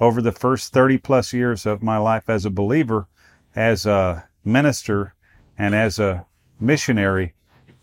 over 0.00 0.20
the 0.20 0.32
first 0.32 0.72
30 0.72 0.98
plus 0.98 1.32
years 1.32 1.66
of 1.66 1.82
my 1.82 1.96
life 1.98 2.28
as 2.28 2.44
a 2.44 2.50
believer, 2.50 3.08
as 3.54 3.86
a 3.86 4.28
minister, 4.44 5.14
and 5.58 5.74
as 5.74 5.98
a 5.98 6.26
missionary 6.60 7.34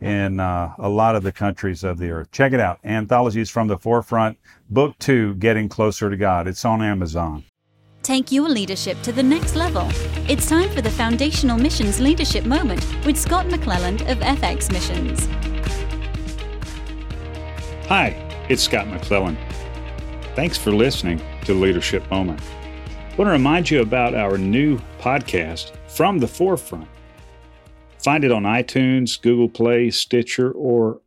in 0.00 0.38
uh, 0.38 0.74
a 0.78 0.88
lot 0.88 1.16
of 1.16 1.22
the 1.22 1.32
countries 1.32 1.82
of 1.82 1.98
the 1.98 2.10
earth. 2.10 2.30
Check 2.30 2.52
it 2.52 2.60
out. 2.60 2.78
Anthologies 2.84 3.48
from 3.48 3.68
the 3.68 3.78
Forefront, 3.78 4.38
Book 4.68 4.98
Two 4.98 5.34
Getting 5.34 5.68
Closer 5.68 6.10
to 6.10 6.16
God. 6.16 6.46
It's 6.46 6.64
on 6.64 6.82
Amazon. 6.82 7.44
Take 8.02 8.30
your 8.30 8.50
leadership 8.50 9.00
to 9.02 9.12
the 9.12 9.22
next 9.22 9.56
level. 9.56 9.88
It's 10.28 10.46
time 10.46 10.68
for 10.70 10.82
the 10.82 10.90
Foundational 10.90 11.56
Missions 11.56 12.00
Leadership 12.00 12.44
Moment 12.44 12.84
with 13.06 13.16
Scott 13.16 13.46
McClelland 13.46 14.02
of 14.10 14.18
FX 14.18 14.70
Missions. 14.70 15.26
Hi, 17.86 18.08
it's 18.50 18.62
Scott 18.62 18.86
McClelland. 18.88 19.38
Thanks 20.34 20.58
for 20.58 20.70
listening 20.70 21.22
to 21.44 21.54
Leadership 21.54 22.10
Moment. 22.10 22.40
I 22.40 23.16
want 23.16 23.28
to 23.28 23.32
remind 23.32 23.70
you 23.70 23.80
about 23.82 24.14
our 24.14 24.38
new 24.38 24.78
podcast, 24.98 25.72
From 25.88 26.18
the 26.18 26.26
Forefront. 26.26 26.88
Find 27.98 28.24
it 28.24 28.32
on 28.32 28.44
iTunes, 28.44 29.20
Google 29.20 29.48
Play, 29.48 29.90
Stitcher, 29.90 30.50
or 30.50 31.00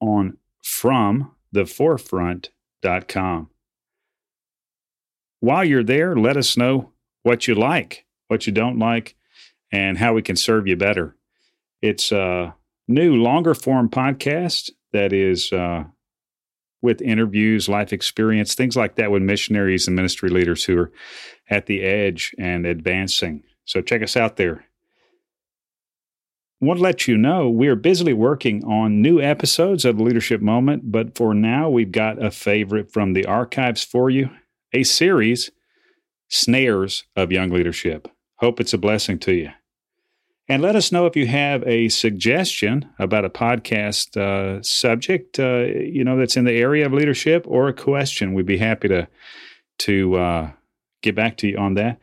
on 0.00 0.38
FromTheForefront.com. 0.64 3.50
While 5.40 5.64
you're 5.64 5.84
there, 5.84 6.16
let 6.16 6.36
us 6.36 6.56
know 6.56 6.92
what 7.22 7.46
you 7.46 7.54
like, 7.54 8.06
what 8.28 8.46
you 8.46 8.52
don't 8.52 8.78
like, 8.78 9.16
and 9.70 9.98
how 9.98 10.14
we 10.14 10.22
can 10.22 10.36
serve 10.36 10.66
you 10.66 10.76
better. 10.76 11.16
It's 11.82 12.10
a 12.12 12.54
new, 12.88 13.16
longer 13.16 13.54
form 13.54 13.90
podcast 13.90 14.70
that 14.92 15.12
is 15.12 15.52
uh, 15.52 15.84
with 16.82 17.00
interviews, 17.00 17.68
life 17.68 17.92
experience, 17.92 18.54
things 18.54 18.76
like 18.76 18.96
that 18.96 19.10
with 19.10 19.22
missionaries 19.22 19.86
and 19.86 19.96
ministry 19.96 20.28
leaders 20.28 20.64
who 20.64 20.78
are 20.78 20.92
at 21.48 21.66
the 21.66 21.82
edge 21.82 22.34
and 22.38 22.66
advancing. 22.66 23.42
So 23.64 23.80
check 23.80 24.02
us 24.02 24.16
out 24.16 24.36
there 24.36 24.66
want 26.60 26.78
to 26.78 26.82
let 26.82 27.06
you 27.06 27.16
know 27.16 27.50
we 27.50 27.68
are 27.68 27.76
busily 27.76 28.12
working 28.12 28.64
on 28.64 29.02
new 29.02 29.20
episodes 29.20 29.84
of 29.84 29.98
the 29.98 30.02
Leadership 30.02 30.40
Moment, 30.40 30.90
but 30.90 31.16
for 31.16 31.34
now, 31.34 31.68
we've 31.68 31.92
got 31.92 32.22
a 32.22 32.30
favorite 32.30 32.92
from 32.92 33.12
the 33.12 33.26
archives 33.26 33.84
for 33.84 34.10
you 34.10 34.30
a 34.72 34.82
series, 34.82 35.50
Snares 36.28 37.04
of 37.14 37.32
Young 37.32 37.50
Leadership. 37.50 38.08
Hope 38.40 38.60
it's 38.60 38.74
a 38.74 38.78
blessing 38.78 39.18
to 39.20 39.32
you. 39.32 39.50
And 40.48 40.62
let 40.62 40.76
us 40.76 40.92
know 40.92 41.06
if 41.06 41.16
you 41.16 41.26
have 41.26 41.64
a 41.66 41.88
suggestion 41.88 42.88
about 43.00 43.24
a 43.24 43.30
podcast 43.30 44.16
uh, 44.16 44.62
subject, 44.62 45.40
uh, 45.40 45.64
you 45.64 46.04
know, 46.04 46.16
that's 46.16 46.36
in 46.36 46.44
the 46.44 46.52
area 46.52 46.86
of 46.86 46.92
leadership 46.92 47.44
or 47.48 47.66
a 47.66 47.72
question. 47.72 48.32
We'd 48.32 48.46
be 48.46 48.58
happy 48.58 48.86
to 48.88 49.08
to 49.78 50.16
uh, 50.16 50.52
get 51.02 51.16
back 51.16 51.36
to 51.38 51.48
you 51.48 51.58
on 51.58 51.74
that. 51.74 51.98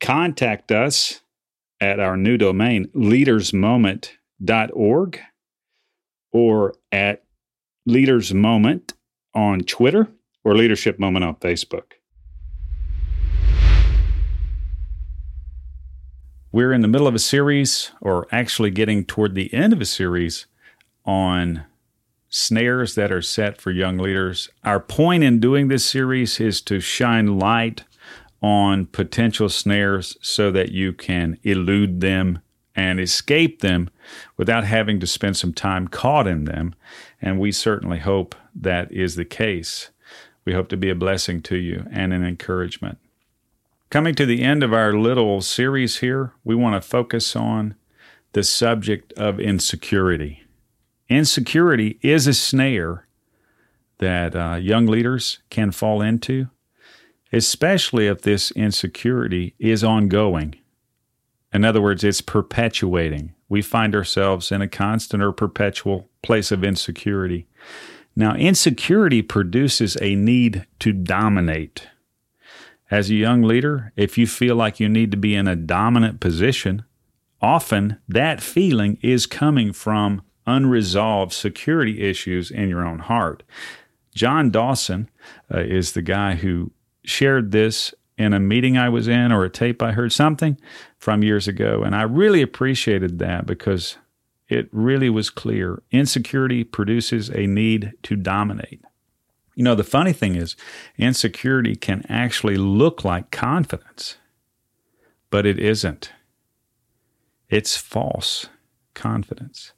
Contact 0.00 0.72
us 0.72 1.20
at 1.80 2.00
our 2.00 2.16
new 2.16 2.38
domain, 2.38 2.88
leadersmoment.org, 2.94 5.20
or 6.32 6.74
at 6.90 7.24
Leaders 7.84 8.32
Moment 8.32 8.94
on 9.34 9.60
Twitter 9.60 10.08
or 10.44 10.56
Leadership 10.56 10.98
Moment 10.98 11.24
on 11.24 11.36
Facebook. 11.36 11.92
We're 16.54 16.74
in 16.74 16.82
the 16.82 16.88
middle 16.88 17.06
of 17.06 17.14
a 17.14 17.18
series, 17.18 17.92
or 18.02 18.26
actually 18.30 18.70
getting 18.70 19.06
toward 19.06 19.34
the 19.34 19.52
end 19.54 19.72
of 19.72 19.80
a 19.80 19.86
series, 19.86 20.44
on 21.06 21.64
snares 22.28 22.94
that 22.94 23.10
are 23.10 23.22
set 23.22 23.58
for 23.58 23.70
young 23.70 23.96
leaders. 23.96 24.50
Our 24.62 24.78
point 24.78 25.24
in 25.24 25.40
doing 25.40 25.68
this 25.68 25.82
series 25.82 26.38
is 26.40 26.60
to 26.62 26.78
shine 26.78 27.38
light 27.38 27.84
on 28.42 28.84
potential 28.84 29.48
snares 29.48 30.18
so 30.20 30.50
that 30.50 30.72
you 30.72 30.92
can 30.92 31.38
elude 31.42 32.02
them 32.02 32.40
and 32.76 33.00
escape 33.00 33.62
them 33.62 33.88
without 34.36 34.64
having 34.64 35.00
to 35.00 35.06
spend 35.06 35.38
some 35.38 35.54
time 35.54 35.88
caught 35.88 36.26
in 36.26 36.44
them. 36.44 36.74
And 37.22 37.40
we 37.40 37.50
certainly 37.50 38.00
hope 38.00 38.34
that 38.54 38.92
is 38.92 39.16
the 39.16 39.24
case. 39.24 39.88
We 40.44 40.52
hope 40.52 40.68
to 40.68 40.76
be 40.76 40.90
a 40.90 40.94
blessing 40.94 41.40
to 41.44 41.56
you 41.56 41.86
and 41.90 42.12
an 42.12 42.22
encouragement. 42.22 42.98
Coming 43.92 44.16
to 44.16 44.26
the 44.26 44.42
end 44.42 44.64
of 44.64 44.72
our 44.72 44.92
little 44.92 45.40
series 45.40 45.98
here, 45.98 46.32
we 46.42 46.56
want 46.56 46.74
to 46.74 46.88
focus 46.88 47.36
on 47.36 47.76
the 48.32 48.42
subject 48.42 49.12
of 49.12 49.38
insecurity. 49.38 50.42
Insecurity 51.08 52.00
is 52.02 52.26
a 52.26 52.34
snare 52.34 53.06
that 53.98 54.34
uh, 54.34 54.54
young 54.54 54.86
leaders 54.86 55.38
can 55.48 55.70
fall 55.70 56.02
into 56.02 56.48
especially 57.32 58.06
if 58.06 58.22
this 58.22 58.50
insecurity 58.52 59.54
is 59.58 59.82
ongoing. 59.82 60.54
In 61.52 61.64
other 61.64 61.80
words, 61.80 62.04
it's 62.04 62.20
perpetuating. 62.20 63.34
We 63.48 63.62
find 63.62 63.94
ourselves 63.94 64.52
in 64.52 64.62
a 64.62 64.68
constant 64.68 65.22
or 65.22 65.32
perpetual 65.32 66.08
place 66.22 66.52
of 66.52 66.62
insecurity. 66.62 67.46
Now, 68.14 68.34
insecurity 68.34 69.22
produces 69.22 69.96
a 70.00 70.14
need 70.14 70.66
to 70.80 70.92
dominate. 70.92 71.88
As 72.92 73.08
a 73.08 73.14
young 73.14 73.40
leader, 73.40 73.90
if 73.96 74.18
you 74.18 74.26
feel 74.26 74.54
like 74.54 74.78
you 74.78 74.86
need 74.86 75.10
to 75.12 75.16
be 75.16 75.34
in 75.34 75.48
a 75.48 75.56
dominant 75.56 76.20
position, 76.20 76.84
often 77.40 77.96
that 78.06 78.42
feeling 78.42 78.98
is 79.00 79.24
coming 79.24 79.72
from 79.72 80.20
unresolved 80.46 81.32
security 81.32 82.02
issues 82.02 82.50
in 82.50 82.68
your 82.68 82.86
own 82.86 82.98
heart. 82.98 83.44
John 84.14 84.50
Dawson 84.50 85.08
uh, 85.50 85.60
is 85.60 85.92
the 85.92 86.02
guy 86.02 86.34
who 86.34 86.70
shared 87.02 87.50
this 87.50 87.94
in 88.18 88.34
a 88.34 88.38
meeting 88.38 88.76
I 88.76 88.90
was 88.90 89.08
in 89.08 89.32
or 89.32 89.42
a 89.42 89.48
tape 89.48 89.82
I 89.82 89.92
heard 89.92 90.12
something 90.12 90.58
from 90.98 91.22
years 91.22 91.48
ago. 91.48 91.82
And 91.82 91.96
I 91.96 92.02
really 92.02 92.42
appreciated 92.42 93.18
that 93.20 93.46
because 93.46 93.96
it 94.50 94.68
really 94.70 95.08
was 95.08 95.30
clear. 95.30 95.82
Insecurity 95.92 96.62
produces 96.62 97.30
a 97.30 97.46
need 97.46 97.94
to 98.02 98.16
dominate. 98.16 98.82
You 99.54 99.64
know, 99.64 99.74
the 99.74 99.84
funny 99.84 100.12
thing 100.12 100.34
is, 100.34 100.56
insecurity 100.96 101.76
can 101.76 102.04
actually 102.08 102.56
look 102.56 103.04
like 103.04 103.30
confidence, 103.30 104.16
but 105.30 105.44
it 105.44 105.58
isn't. 105.58 106.12
It's 107.50 107.76
false 107.76 108.46
confidence. 108.94 109.72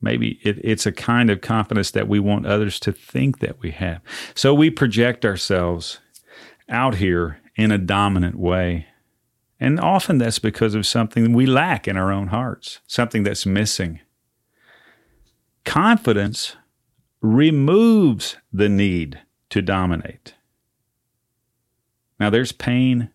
Maybe 0.00 0.38
it, 0.42 0.58
it's 0.62 0.86
a 0.86 0.92
kind 0.92 1.30
of 1.30 1.40
confidence 1.40 1.90
that 1.92 2.08
we 2.08 2.20
want 2.20 2.46
others 2.46 2.78
to 2.80 2.92
think 2.92 3.38
that 3.40 3.60
we 3.60 3.70
have. 3.70 4.00
So 4.34 4.54
we 4.54 4.70
project 4.70 5.24
ourselves 5.24 6.00
out 6.68 6.96
here 6.96 7.40
in 7.56 7.70
a 7.70 7.78
dominant 7.78 8.38
way. 8.38 8.86
And 9.60 9.80
often 9.80 10.18
that's 10.18 10.38
because 10.38 10.74
of 10.74 10.86
something 10.86 11.32
we 11.32 11.46
lack 11.46 11.88
in 11.88 11.96
our 11.96 12.12
own 12.12 12.28
hearts, 12.28 12.80
something 12.86 13.22
that's 13.22 13.46
missing. 13.46 14.00
Confidence 15.64 16.56
removes 17.24 18.36
the 18.52 18.68
need 18.68 19.18
to 19.48 19.62
dominate. 19.62 20.34
Now, 22.20 22.28
there's 22.28 22.52
pain 22.52 23.08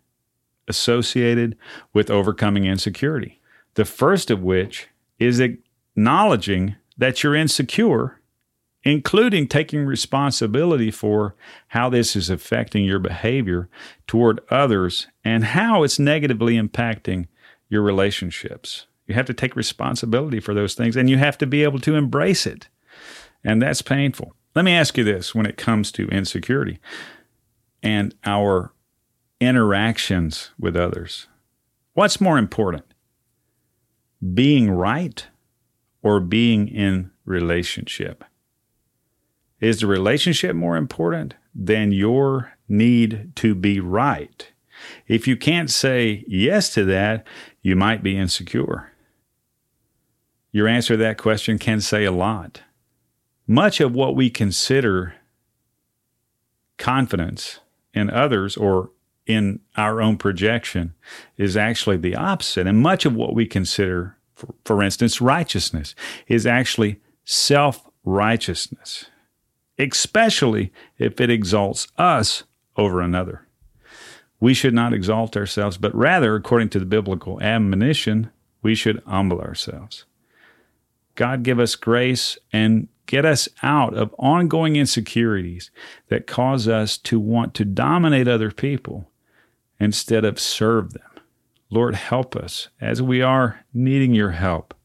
associated 0.67 1.55
with 1.93 2.09
overcoming 2.09 2.65
insecurity. 2.65 3.39
The 3.75 3.85
first 3.85 4.31
of 4.31 4.41
which 4.41 4.87
is 5.19 5.39
acknowledging 5.39 6.75
that 6.97 7.23
you're 7.23 7.35
insecure 7.35 8.19
including 8.83 9.45
taking 9.45 9.85
responsibility 9.85 10.89
for 10.89 11.35
how 11.67 11.89
this 11.89 12.15
is 12.15 12.29
affecting 12.29 12.85
your 12.85 12.97
behavior 12.97 13.67
toward 14.07 14.39
others 14.49 15.07
and 15.23 15.43
how 15.43 15.83
it's 15.83 15.99
negatively 15.99 16.55
impacting 16.55 17.27
your 17.67 17.81
relationships. 17.81 18.87
You 19.05 19.15
have 19.15 19.25
to 19.25 19.33
take 19.33 19.57
responsibility 19.57 20.39
for 20.39 20.53
those 20.53 20.75
things 20.75 20.95
and 20.95 21.09
you 21.09 21.17
have 21.17 21.37
to 21.39 21.45
be 21.45 21.63
able 21.63 21.79
to 21.79 21.95
embrace 21.95 22.47
it. 22.47 22.69
And 23.43 23.61
that's 23.61 23.81
painful. 23.81 24.35
Let 24.55 24.65
me 24.65 24.73
ask 24.73 24.97
you 24.97 25.03
this 25.03 25.33
when 25.33 25.45
it 25.45 25.57
comes 25.57 25.91
to 25.93 26.07
insecurity 26.07 26.79
and 27.81 28.13
our 28.25 28.73
interactions 29.39 30.51
with 30.59 30.75
others. 30.75 31.27
What's 31.93 32.19
more 32.19 32.37
important? 32.37 32.85
Being 34.33 34.71
right 34.71 35.25
or 36.01 36.19
being 36.19 36.67
in 36.67 37.11
relationship? 37.25 38.23
Is 39.59 39.79
the 39.79 39.87
relationship 39.87 40.55
more 40.55 40.77
important 40.77 41.35
than 41.53 41.91
your 41.91 42.53
need 42.67 43.31
to 43.35 43.55
be 43.55 43.79
right? 43.79 44.51
If 45.07 45.27
you 45.27 45.35
can't 45.35 45.69
say 45.69 46.23
yes 46.27 46.73
to 46.73 46.85
that, 46.85 47.25
you 47.61 47.75
might 47.75 48.01
be 48.01 48.17
insecure. 48.17 48.91
Your 50.51 50.67
answer 50.67 50.93
to 50.95 51.03
that 51.03 51.17
question 51.17 51.57
can 51.59 51.81
say 51.81 52.05
a 52.05 52.11
lot. 52.11 52.61
Much 53.49 53.81
of 53.81 53.95
what 53.95 54.15
we 54.15 54.29
consider 54.29 55.15
confidence 56.77 57.61
in 57.95 58.07
others 58.07 58.55
or 58.55 58.91
in 59.25 59.59
our 59.75 60.03
own 60.03 60.17
projection 60.17 60.93
is 61.35 61.57
actually 61.57 61.97
the 61.97 62.15
opposite. 62.15 62.67
And 62.67 62.77
much 62.77 63.05
of 63.05 63.15
what 63.15 63.33
we 63.33 63.47
consider, 63.47 64.15
for, 64.35 64.53
for 64.65 64.83
instance, 64.83 65.19
righteousness, 65.19 65.95
is 66.27 66.45
actually 66.45 67.01
self 67.25 67.89
righteousness, 68.05 69.05
especially 69.79 70.71
if 70.99 71.19
it 71.19 71.31
exalts 71.31 71.87
us 71.97 72.43
over 72.77 73.01
another. 73.01 73.47
We 74.39 74.53
should 74.53 74.75
not 74.75 74.93
exalt 74.93 75.35
ourselves, 75.35 75.79
but 75.79 75.95
rather, 75.95 76.35
according 76.35 76.69
to 76.69 76.79
the 76.79 76.85
biblical 76.85 77.41
admonition, 77.41 78.29
we 78.61 78.75
should 78.75 79.01
humble 79.07 79.41
ourselves. 79.41 80.05
God 81.15 81.41
give 81.41 81.59
us 81.59 81.75
grace 81.75 82.37
and 82.53 82.87
get 83.09 83.25
us 83.25 83.49
out 83.63 83.95
of 83.95 84.13
ongoing 84.19 84.75
insecurities 84.75 85.71
that 86.09 86.27
cause 86.27 86.67
us 86.67 86.95
to 86.95 87.19
want 87.19 87.55
to 87.55 87.65
dominate 87.65 88.27
other 88.27 88.51
people 88.51 89.09
instead 89.79 90.23
of 90.23 90.39
serve 90.39 90.93
them. 90.93 91.01
Lord, 91.71 91.95
help 91.95 92.35
us 92.35 92.69
as 92.79 93.01
we 93.01 93.19
are 93.19 93.65
needing 93.73 94.13
your 94.13 94.29
help 94.31 94.75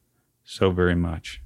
so 0.42 0.70
very 0.70 0.94
much. 0.94 1.42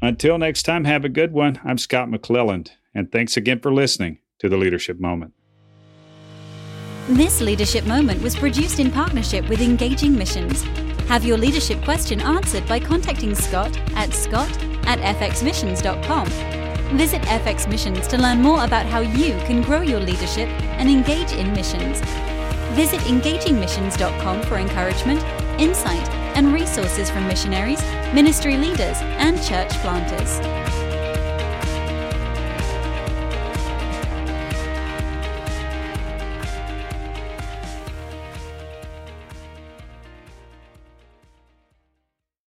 Until 0.00 0.38
next 0.38 0.62
time, 0.62 0.84
have 0.84 1.04
a 1.04 1.08
good 1.08 1.32
one. 1.32 1.60
I'm 1.64 1.76
Scott 1.76 2.08
McClelland, 2.08 2.70
and 2.94 3.10
thanks 3.10 3.36
again 3.36 3.58
for 3.58 3.74
listening 3.74 4.18
to 4.38 4.48
the 4.48 4.56
Leadership 4.56 5.00
Moment. 5.00 5.34
This 7.10 7.40
Leadership 7.40 7.84
Moment 7.86 8.22
was 8.22 8.36
produced 8.36 8.78
in 8.78 8.88
partnership 8.88 9.48
with 9.48 9.60
Engaging 9.60 10.16
Missions. 10.16 10.62
Have 11.08 11.24
your 11.24 11.36
leadership 11.36 11.82
question 11.82 12.20
answered 12.20 12.64
by 12.68 12.78
contacting 12.78 13.34
Scott 13.34 13.76
at 13.96 14.14
scott 14.14 14.48
at 14.86 15.00
fxmissions.com. 15.00 16.26
Visit 16.96 17.20
FX 17.22 17.68
Missions 17.68 18.06
to 18.06 18.16
learn 18.16 18.40
more 18.40 18.62
about 18.62 18.86
how 18.86 19.00
you 19.00 19.32
can 19.40 19.60
grow 19.60 19.80
your 19.80 19.98
leadership 19.98 20.48
and 20.78 20.88
engage 20.88 21.32
in 21.32 21.52
missions. 21.52 22.00
Visit 22.76 23.00
engagingmissions.com 23.00 24.42
for 24.42 24.58
encouragement, 24.58 25.20
insight, 25.60 26.08
and 26.36 26.52
resources 26.52 27.10
from 27.10 27.26
missionaries, 27.26 27.82
ministry 28.14 28.56
leaders, 28.56 28.98
and 29.18 29.36
church 29.42 29.70
planters. 29.82 30.79